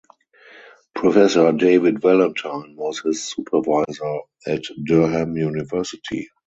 Professor 0.95 1.51
David 1.51 2.01
Valentine 2.01 2.75
was 2.75 3.01
his 3.01 3.23
supervisor 3.23 4.21
at 4.47 4.63
Durham 4.83 5.37
University. 5.37 6.27